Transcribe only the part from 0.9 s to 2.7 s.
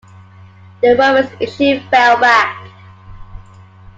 Romans initially fell back.